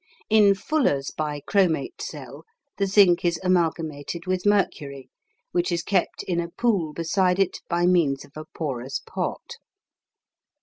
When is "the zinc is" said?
2.77-3.39